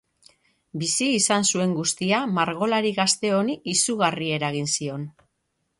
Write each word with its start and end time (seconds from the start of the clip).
Bizi 0.83 1.09
izan 1.17 1.45
zuen 1.51 1.75
guztia 1.81 2.23
margolari 2.39 2.95
gazte 3.01 3.33
honi 3.41 3.61
izugarri 3.77 4.35
eragin 4.41 4.71
zion. 4.81 5.11